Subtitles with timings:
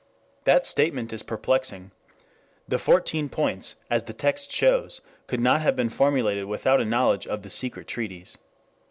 [0.45, 1.91] That statement is perplexing.
[2.67, 7.27] The Fourteen Points, as the text shows, could not have been formulated without a knowledge
[7.27, 8.39] of the secret treaties.